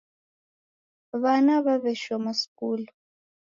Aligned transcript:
Wana 1.21 1.53
waweshoma 1.65 2.31
skulu 2.41 2.91